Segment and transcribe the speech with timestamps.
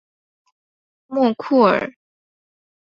[1.05, 1.93] 莫库尔。